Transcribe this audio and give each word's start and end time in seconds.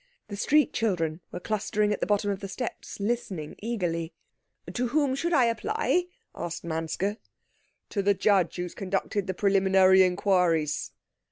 The 0.29 0.35
street 0.35 0.73
children 0.73 1.21
were 1.31 1.39
clustering 1.39 1.93
at 1.93 1.99
the 1.99 2.07
bottom 2.07 2.31
of 2.31 2.39
the 2.39 2.47
steps, 2.47 2.99
listening 2.99 3.55
eagerly. 3.59 4.13
"To 4.73 4.87
whom 4.87 5.13
should 5.13 5.31
I 5.31 5.45
apply?" 5.45 6.05
asked 6.33 6.63
Manske. 6.63 7.17
"To 7.89 8.01
the 8.01 8.15
judge 8.15 8.55
who 8.55 8.63
has 8.63 8.73
conducted 8.73 9.27
the 9.27 9.35
preliminary 9.35 10.01
inquiries." 10.01 10.89